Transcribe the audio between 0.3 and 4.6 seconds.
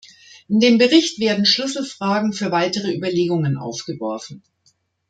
In dem Bericht werden Schlüsselfragen für weitere Überlegungen aufgeworfen.